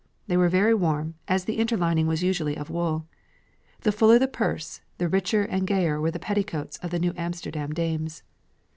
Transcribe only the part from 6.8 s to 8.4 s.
the New Amsterdam dames.